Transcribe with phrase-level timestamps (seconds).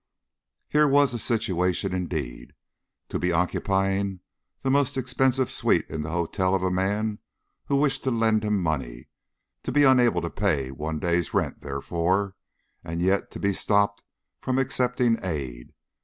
[0.67, 2.53] Here was a situation indeed!
[3.09, 4.21] To be occupying
[4.63, 7.19] the most expensive suite in the hotel of a man
[7.65, 9.09] who wished to lend him money,
[9.61, 12.35] to be unable to pay one day's rent therefore,
[12.83, 14.03] and yet to be stopped
[14.41, 15.71] from accepting aid.